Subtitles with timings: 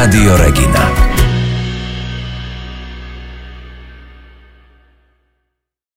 [0.00, 1.09] Radio Regina.